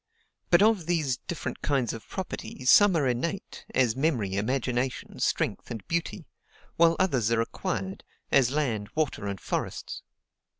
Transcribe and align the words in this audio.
But 0.49 0.63
of 0.63 0.87
these 0.87 1.17
different 1.17 1.61
kinds 1.61 1.93
of 1.93 2.09
property 2.09 2.65
some 2.65 2.95
are 2.97 3.07
INNATE, 3.07 3.67
as 3.75 3.95
memory, 3.95 4.33
imagination, 4.35 5.19
strength, 5.19 5.69
and 5.69 5.87
beauty; 5.87 6.25
while 6.75 6.95
others 6.97 7.31
are 7.31 7.39
ACQUIRED, 7.41 8.03
as 8.31 8.49
land, 8.49 8.89
water, 8.95 9.27
and 9.27 9.39
forests. 9.39 10.01